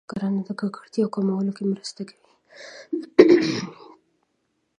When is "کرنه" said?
0.09-0.41